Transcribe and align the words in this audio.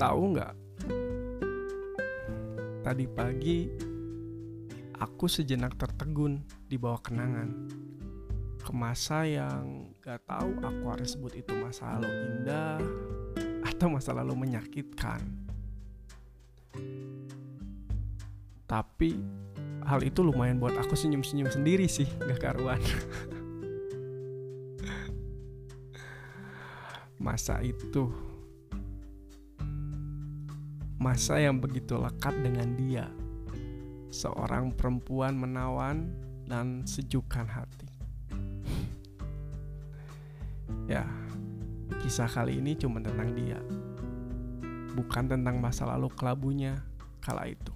Tahu 0.00 0.32
nggak? 0.32 0.54
Tadi 2.80 3.04
pagi 3.04 3.68
aku 4.96 5.28
sejenak 5.28 5.76
tertegun 5.76 6.40
di 6.64 6.80
bawah 6.80 7.04
kenangan 7.04 7.68
ke 8.64 8.72
masa 8.72 9.28
yang 9.28 9.92
gak 10.00 10.24
tahu 10.24 10.56
aku 10.56 10.84
harus 10.88 11.12
sebut 11.12 11.36
itu 11.36 11.52
masa 11.60 12.00
lalu 12.00 12.08
indah 12.08 12.80
atau 13.68 13.92
masa 13.92 14.16
lalu 14.16 14.32
menyakitkan. 14.40 15.20
Tapi 18.64 19.20
hal 19.84 20.00
itu 20.00 20.24
lumayan 20.24 20.56
buat 20.56 20.80
aku 20.80 20.96
senyum-senyum 20.96 21.52
sendiri 21.52 21.84
sih, 21.84 22.08
gak 22.24 22.40
karuan. 22.40 22.80
masa 27.20 27.60
itu 27.60 28.29
masa 31.00 31.40
yang 31.40 31.56
begitu 31.56 31.96
lekat 31.96 32.36
dengan 32.44 32.76
dia. 32.76 33.08
Seorang 34.12 34.76
perempuan 34.76 35.32
menawan 35.32 36.12
dan 36.44 36.84
sejukkan 36.84 37.48
hati. 37.48 37.88
Ya 40.84 41.08
kisah 42.04 42.28
kali 42.28 42.60
ini 42.60 42.76
cuma 42.76 43.00
tentang 43.00 43.32
dia. 43.32 43.56
Bukan 44.92 45.24
tentang 45.24 45.56
masa 45.56 45.88
lalu 45.88 46.12
kelabunya 46.12 46.84
kala 47.24 47.48
itu. 47.48 47.72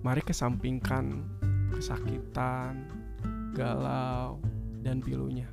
Mari 0.00 0.24
kesampingkan 0.24 1.28
kesakitan 1.76 2.88
galau 3.52 4.40
dan 4.80 5.04
pilunya. 5.04 5.50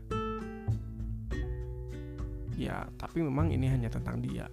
Ya 2.56 2.88
tapi 2.96 3.28
memang 3.28 3.52
ini 3.52 3.68
hanya 3.68 3.92
tentang 3.92 4.24
dia 4.24 4.48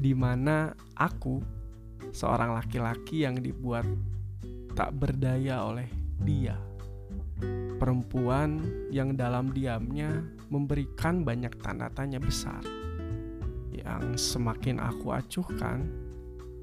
di 0.00 0.16
mana 0.16 0.72
aku 0.96 1.44
seorang 2.08 2.56
laki-laki 2.56 3.28
yang 3.28 3.36
dibuat 3.36 3.84
tak 4.72 4.96
berdaya 4.96 5.60
oleh 5.68 5.88
dia. 6.24 6.56
Perempuan 7.76 8.60
yang 8.88 9.12
dalam 9.16 9.52
diamnya 9.52 10.24
memberikan 10.48 11.20
banyak 11.20 11.52
tanda 11.60 11.92
tanya 11.92 12.16
besar. 12.16 12.64
Yang 13.72 14.20
semakin 14.20 14.80
aku 14.80 15.12
acuhkan 15.12 15.88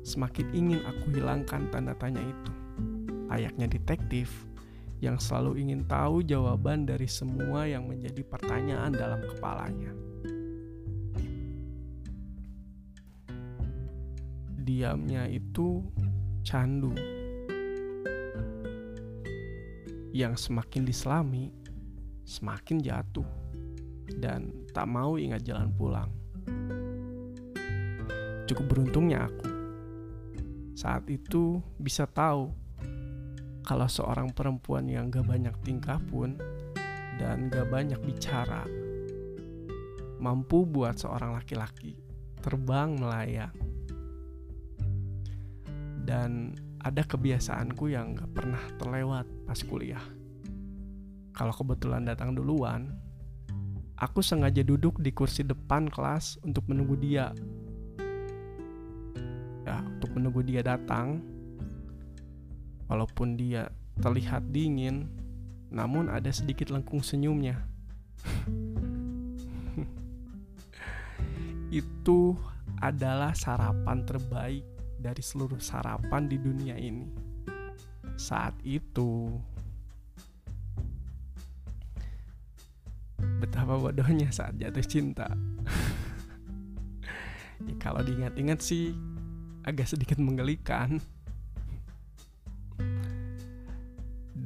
semakin 0.02 0.48
ingin 0.54 0.82
aku 0.86 1.14
hilangkan 1.14 1.70
tanda 1.70 1.94
tanya 1.98 2.22
itu. 2.22 2.54
Layaknya 3.30 3.70
detektif 3.70 4.30
yang 4.98 5.22
selalu 5.22 5.62
ingin 5.62 5.86
tahu 5.86 6.26
jawaban 6.26 6.90
dari 6.90 7.06
semua 7.06 7.70
yang 7.70 7.86
menjadi 7.86 8.26
pertanyaan 8.26 8.94
dalam 8.94 9.22
kepalanya. 9.22 9.94
Diamnya 14.68 15.24
itu 15.32 15.80
candu. 16.44 16.92
Yang 20.12 20.52
semakin 20.52 20.84
diselami, 20.84 21.56
semakin 22.28 22.84
jatuh 22.84 23.24
dan 24.20 24.52
tak 24.76 24.92
mau 24.92 25.16
ingat 25.16 25.48
jalan 25.48 25.72
pulang. 25.72 26.12
Cukup 28.44 28.68
beruntungnya 28.68 29.32
aku. 29.32 29.48
Saat 30.76 31.08
itu 31.08 31.64
bisa 31.80 32.04
tahu 32.04 32.52
kalau 33.64 33.88
seorang 33.88 34.36
perempuan 34.36 34.84
yang 34.92 35.08
gak 35.08 35.32
banyak 35.32 35.56
tingkah 35.64 36.00
pun 36.12 36.36
dan 37.16 37.48
gak 37.48 37.72
banyak 37.72 38.00
bicara 38.04 38.68
mampu 40.20 40.68
buat 40.68 41.00
seorang 41.00 41.36
laki-laki 41.36 42.00
terbang 42.40 42.96
melayang 42.96 43.67
dan 46.08 46.56
ada 46.80 47.04
kebiasaanku 47.04 47.92
yang 47.92 48.16
gak 48.16 48.32
pernah 48.32 48.64
terlewat 48.80 49.28
pas 49.44 49.60
kuliah. 49.68 50.02
Kalau 51.36 51.52
kebetulan 51.52 52.08
datang 52.08 52.32
duluan 52.32 52.88
aku 54.00 54.24
sengaja 54.24 54.64
duduk 54.64 55.04
di 55.04 55.12
kursi 55.12 55.44
depan 55.44 55.92
kelas 55.92 56.40
untuk 56.48 56.64
menunggu 56.72 56.96
dia. 56.96 57.36
Ya 59.68 59.84
untuk 59.84 60.16
menunggu 60.16 60.48
dia 60.48 60.64
datang. 60.64 61.20
Walaupun 62.88 63.36
dia 63.36 63.68
terlihat 64.00 64.56
dingin, 64.56 65.12
namun 65.68 66.08
ada 66.08 66.32
sedikit 66.32 66.72
lengkung 66.72 67.04
senyumnya. 67.04 67.60
Itu 71.84 72.40
adalah 72.80 73.36
sarapan 73.36 74.08
terbaik 74.08 74.77
dari 74.98 75.22
seluruh 75.22 75.62
sarapan 75.62 76.26
di 76.26 76.38
dunia 76.42 76.76
ini. 76.76 77.06
Saat 78.18 78.58
itu, 78.66 79.30
betapa 83.38 83.78
bodohnya 83.78 84.34
saat 84.34 84.58
jatuh 84.58 84.86
cinta. 84.86 85.30
ya, 87.70 87.76
kalau 87.78 88.02
diingat-ingat 88.02 88.60
sih 88.60 88.92
agak 89.64 89.86
sedikit 89.86 90.18
menggelikan. 90.18 90.98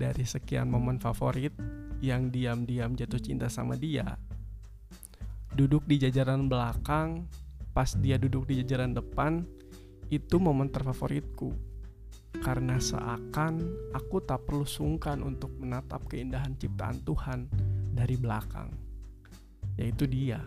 dari 0.01 0.25
sekian 0.25 0.65
momen 0.65 0.97
favorit 0.97 1.53
yang 2.01 2.33
diam-diam 2.33 2.97
jatuh 2.97 3.21
cinta 3.21 3.45
sama 3.45 3.77
dia, 3.77 4.17
duduk 5.53 5.85
di 5.85 6.01
jajaran 6.01 6.49
belakang, 6.49 7.29
pas 7.77 7.93
dia 8.01 8.17
duduk 8.17 8.49
di 8.49 8.65
jajaran 8.65 8.97
depan, 8.97 9.45
itu 10.11 10.35
momen 10.37 10.67
terfavoritku. 10.67 11.55
Karena 12.43 12.79
seakan 12.79 13.59
aku 13.95 14.19
tak 14.23 14.43
perlu 14.43 14.67
sungkan 14.67 15.23
untuk 15.23 15.55
menatap 15.55 16.03
keindahan 16.11 16.55
ciptaan 16.59 16.99
Tuhan 17.03 17.47
dari 17.91 18.15
belakang, 18.19 18.71
yaitu 19.79 20.07
dia. 20.07 20.43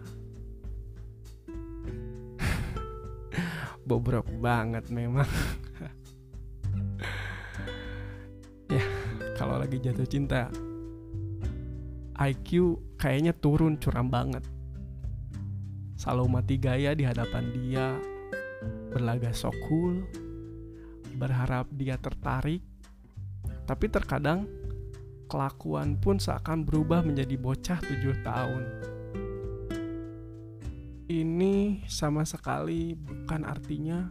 Bobrok 3.89 4.29
banget 4.41 4.89
memang. 4.93 5.29
kalau 9.35 9.59
lagi 9.59 9.83
jatuh 9.83 10.07
cinta 10.07 10.47
IQ 12.15 12.79
kayaknya 12.95 13.35
turun 13.35 13.75
curam 13.77 14.07
banget 14.07 14.47
selalu 15.99 16.31
mati 16.31 16.57
gaya 16.57 16.95
di 16.95 17.03
hadapan 17.03 17.51
dia 17.51 17.99
berlaga 18.93 19.31
so 19.35 19.51
cool 19.69 20.05
berharap 21.15 21.71
dia 21.73 21.99
tertarik 21.99 22.63
tapi 23.65 23.87
terkadang 23.89 24.45
kelakuan 25.31 25.97
pun 25.97 26.21
seakan 26.21 26.67
berubah 26.67 27.01
menjadi 27.01 27.35
bocah 27.39 27.79
tujuh 27.81 28.15
tahun 28.23 28.65
ini 31.09 31.85
sama 31.87 32.25
sekali 32.25 32.97
bukan 32.97 33.45
artinya 33.45 34.09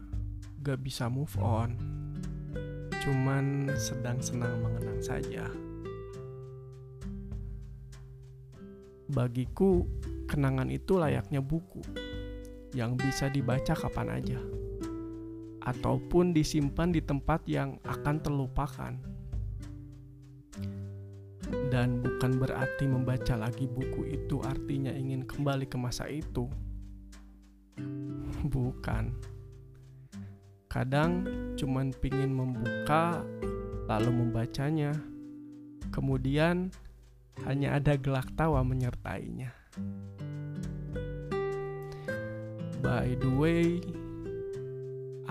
gak 0.64 0.80
bisa 0.80 1.10
move 1.10 1.34
on 1.42 1.76
cuman 3.04 3.68
sedang 3.76 4.24
senang 4.24 4.64
mengenang 4.64 5.04
saja. 5.04 5.52
Bagiku, 9.12 9.84
kenangan 10.32 10.72
itu 10.72 10.96
layaknya 10.96 11.44
buku 11.44 11.84
yang 12.74 12.98
bisa 12.98 13.30
dibaca 13.30 13.74
kapan 13.78 14.10
aja, 14.10 14.40
ataupun 15.64 16.34
disimpan 16.34 16.92
di 16.92 17.02
tempat 17.02 17.46
yang 17.48 17.78
akan 17.86 18.16
terlupakan. 18.20 18.94
Dan 21.70 22.02
bukan 22.02 22.42
berarti 22.42 22.90
membaca 22.90 23.38
lagi 23.38 23.70
buku 23.70 24.10
itu 24.10 24.42
artinya 24.42 24.90
ingin 24.90 25.22
kembali 25.26 25.70
ke 25.70 25.78
masa 25.78 26.10
itu. 26.10 26.50
Bukan 28.44 29.34
Kadang 30.74 31.22
cuman 31.54 31.94
pingin 31.94 32.34
membuka 32.34 33.22
lalu 33.86 34.10
membacanya. 34.10 34.90
Kemudian 35.94 36.74
hanya 37.46 37.78
ada 37.78 37.94
gelak 37.94 38.34
tawa 38.34 38.66
menyertainya. 38.66 39.54
By 42.84 43.16
the 43.16 43.32
way, 43.32 43.80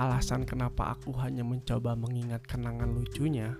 alasan 0.01 0.49
kenapa 0.49 0.97
aku 0.97 1.13
hanya 1.21 1.45
mencoba 1.45 1.93
mengingat 1.93 2.49
kenangan 2.49 2.89
lucunya 2.97 3.53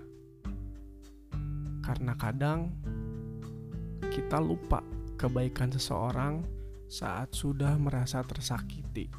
karena 1.85 2.17
kadang 2.17 2.73
kita 4.09 4.41
lupa 4.41 4.81
kebaikan 5.13 5.69
seseorang 5.69 6.41
saat 6.89 7.37
sudah 7.37 7.77
merasa 7.77 8.25
tersakiti. 8.25 9.13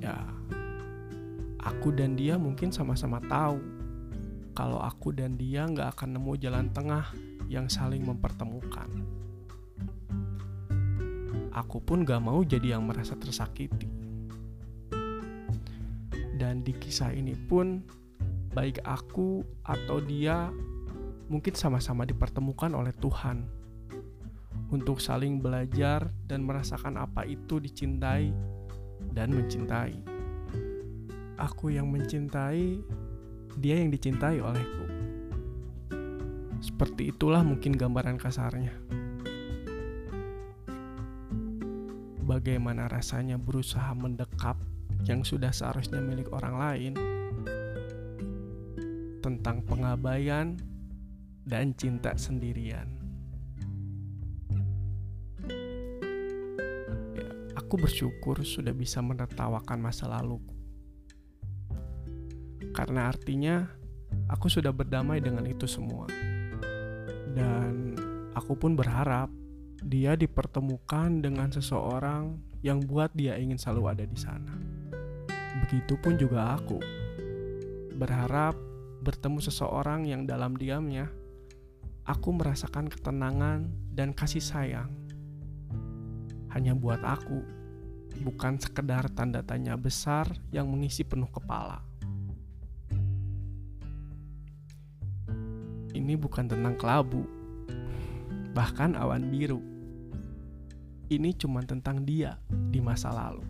ya 0.00 0.16
aku 1.60 1.92
dan 1.92 2.16
dia 2.16 2.40
mungkin 2.40 2.72
sama-sama 2.72 3.20
tahu 3.28 3.60
kalau 4.56 4.80
aku 4.80 5.12
dan 5.12 5.36
dia 5.36 5.68
nggak 5.68 5.92
akan 5.92 6.16
nemu 6.16 6.32
jalan 6.40 6.66
tengah 6.72 7.12
yang 7.46 7.68
saling 7.68 8.02
mempertemukan. 8.02 8.88
Aku 11.50 11.82
pun 11.82 12.06
gak 12.06 12.22
mau 12.22 12.42
jadi 12.46 12.78
yang 12.78 12.86
merasa 12.86 13.18
tersakiti. 13.18 13.90
Dan 16.38 16.62
di 16.62 16.72
kisah 16.72 17.10
ini 17.10 17.34
pun, 17.34 17.82
baik 18.54 18.82
aku 18.86 19.42
atau 19.66 19.98
dia 20.02 20.50
mungkin 21.30 21.54
sama-sama 21.54 22.02
dipertemukan 22.02 22.74
oleh 22.74 22.90
Tuhan 22.98 23.46
untuk 24.70 25.02
saling 25.02 25.42
belajar 25.42 26.10
dan 26.26 26.46
merasakan 26.46 26.98
apa 26.98 27.26
itu 27.26 27.58
dicintai 27.58 28.30
dan 29.10 29.34
mencintai. 29.34 29.94
Aku 31.38 31.74
yang 31.74 31.90
mencintai, 31.90 32.78
dia 33.58 33.74
yang 33.78 33.90
dicintai 33.90 34.38
olehku. 34.38 34.86
Seperti 36.60 37.10
itulah 37.10 37.40
mungkin 37.40 37.72
gambaran 37.74 38.20
kasarnya. 38.20 38.99
Bagaimana 42.30 42.86
rasanya 42.86 43.34
berusaha 43.42 43.90
mendekap 43.90 44.54
yang 45.02 45.26
sudah 45.26 45.50
seharusnya 45.50 45.98
milik 45.98 46.30
orang 46.30 46.54
lain? 46.62 46.92
Tentang 49.18 49.66
pengabaian 49.66 50.54
dan 51.42 51.74
cinta 51.74 52.14
sendirian. 52.14 52.86
Aku 57.58 57.74
bersyukur 57.74 58.46
sudah 58.46 58.78
bisa 58.78 59.02
menertawakan 59.02 59.82
masa 59.82 60.06
lalu. 60.06 60.38
Karena 62.70 63.10
artinya 63.10 63.66
aku 64.30 64.46
sudah 64.46 64.70
berdamai 64.70 65.18
dengan 65.18 65.50
itu 65.50 65.66
semua. 65.66 66.06
Dan 67.34 67.98
aku 68.38 68.54
pun 68.54 68.78
berharap 68.78 69.39
dia 69.80 70.16
dipertemukan 70.16 71.24
dengan 71.24 71.48
seseorang 71.48 72.36
yang 72.60 72.84
buat 72.84 73.12
dia 73.16 73.40
ingin 73.40 73.56
selalu 73.56 73.82
ada 73.96 74.04
di 74.04 74.18
sana. 74.18 74.52
Begitupun 75.66 76.20
juga 76.20 76.56
aku. 76.56 76.80
Berharap 77.96 78.56
bertemu 79.00 79.40
seseorang 79.40 80.04
yang 80.04 80.28
dalam 80.28 80.56
diamnya 80.56 81.08
aku 82.04 82.36
merasakan 82.36 82.88
ketenangan 82.88 83.68
dan 83.92 84.12
kasih 84.12 84.44
sayang 84.44 84.92
hanya 86.50 86.74
buat 86.74 86.98
aku 87.00 87.40
bukan 88.20 88.58
sekedar 88.58 89.06
tanda 89.14 89.40
tanya 89.40 89.78
besar 89.78 90.26
yang 90.50 90.66
mengisi 90.66 91.06
penuh 91.06 91.30
kepala. 91.30 91.80
Ini 95.90 96.14
bukan 96.18 96.46
tentang 96.50 96.74
kelabu, 96.74 97.22
bahkan 98.54 98.98
awan 98.98 99.30
biru. 99.30 99.69
Ini 101.10 101.34
cuma 101.34 101.60
tentang 101.66 102.06
dia 102.06 102.38
di 102.48 102.78
masa 102.78 103.10
lalu. 103.10 103.42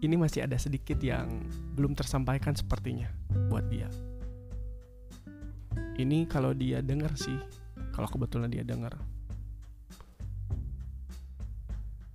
Ini 0.00 0.14
masih 0.16 0.46
ada 0.46 0.56
sedikit 0.56 0.96
yang 1.02 1.44
belum 1.76 1.92
tersampaikan 1.92 2.56
sepertinya 2.56 3.10
buat 3.50 3.66
dia. 3.68 3.90
Ini 5.98 6.24
kalau 6.30 6.56
dia 6.56 6.80
dengar 6.80 7.12
sih, 7.18 7.36
kalau 7.92 8.08
kebetulan 8.08 8.48
dia 8.48 8.64
dengar. 8.64 8.96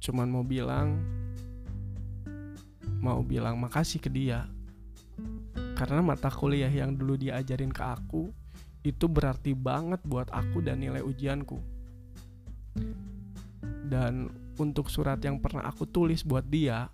cuman 0.05 0.29
mau 0.29 0.45
bilang 0.45 1.01
mau 3.01 3.25
bilang 3.25 3.57
makasih 3.57 3.97
ke 3.97 4.05
dia 4.05 4.45
karena 5.73 6.05
mata 6.05 6.29
kuliah 6.29 6.69
yang 6.69 6.93
dulu 6.93 7.17
diajarin 7.17 7.73
ke 7.73 7.81
aku 7.81 8.29
itu 8.85 9.09
berarti 9.09 9.57
banget 9.57 9.99
buat 10.05 10.29
aku 10.29 10.61
dan 10.61 10.79
nilai 10.85 11.01
ujianku 11.01 11.57
dan 13.89 14.29
untuk 14.61 14.87
surat 14.93 15.17
yang 15.25 15.41
pernah 15.41 15.65
aku 15.65 15.89
tulis 15.89 16.21
buat 16.21 16.45
dia 16.45 16.87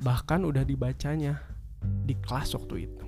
bahkan 0.00 0.46
udah 0.46 0.62
dibacanya 0.62 1.42
di 1.82 2.14
kelas 2.16 2.54
waktu 2.54 2.86
itu 2.88 3.06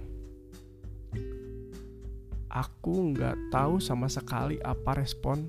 aku 2.53 3.17
nggak 3.17 3.49
tahu 3.55 3.81
sama 3.81 4.11
sekali 4.11 4.61
apa 4.61 5.01
respon 5.01 5.49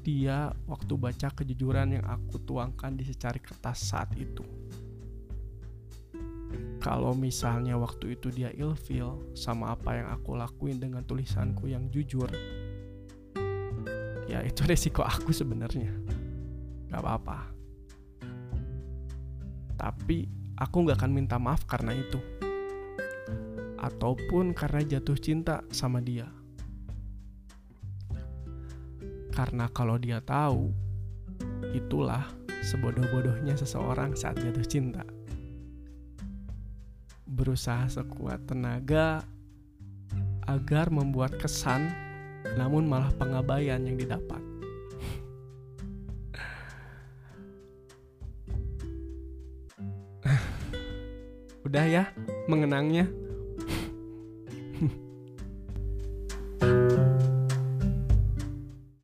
dia 0.00 0.48
waktu 0.64 0.96
baca 0.96 1.28
kejujuran 1.28 2.00
yang 2.00 2.06
aku 2.08 2.40
tuangkan 2.40 2.96
di 2.96 3.04
secari 3.04 3.36
kertas 3.36 3.92
saat 3.92 4.08
itu. 4.16 4.40
Kalau 6.80 7.12
misalnya 7.12 7.76
waktu 7.76 8.16
itu 8.16 8.32
dia 8.32 8.48
ilfil 8.56 9.36
sama 9.36 9.76
apa 9.76 10.00
yang 10.00 10.08
aku 10.16 10.32
lakuin 10.32 10.80
dengan 10.80 11.04
tulisanku 11.04 11.68
yang 11.68 11.92
jujur, 11.92 12.26
ya 14.24 14.40
itu 14.40 14.64
resiko 14.64 15.04
aku 15.04 15.28
sebenarnya. 15.28 15.92
Gak 16.88 17.04
apa-apa. 17.04 17.38
Tapi 19.76 20.24
aku 20.56 20.76
gak 20.88 21.04
akan 21.04 21.12
minta 21.12 21.36
maaf 21.36 21.68
karena 21.68 21.92
itu. 21.92 22.18
Ataupun 23.76 24.56
karena 24.56 24.80
jatuh 24.84 25.16
cinta 25.20 25.60
sama 25.72 26.00
dia 26.00 26.28
karena 29.40 29.72
kalau 29.72 29.96
dia 29.96 30.20
tahu, 30.20 30.68
itulah 31.72 32.28
sebodoh-bodohnya 32.60 33.56
seseorang 33.56 34.12
saat 34.12 34.36
jatuh 34.36 34.66
cinta. 34.68 35.00
Berusaha 37.40 37.88
sekuat 37.88 38.44
tenaga 38.44 39.24
agar 40.44 40.92
membuat 40.92 41.40
kesan, 41.40 41.88
namun 42.60 42.84
malah 42.84 43.08
pengabaian 43.16 43.80
yang 43.80 43.96
didapat. 43.96 44.44
Udah 51.64 51.88
ya 51.88 52.12
mengenangnya. 52.44 53.08